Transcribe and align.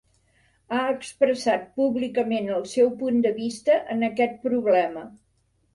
Ha 0.75 0.79
expressat 0.93 1.67
públicament 1.81 2.49
el 2.57 2.67
seu 2.75 2.91
punt 3.03 3.23
de 3.27 3.35
vista 3.39 3.81
en 3.97 4.11
aquest 4.13 4.45
problema. 4.49 5.11